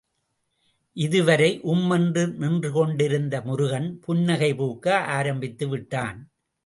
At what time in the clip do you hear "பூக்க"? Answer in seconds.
4.53-4.97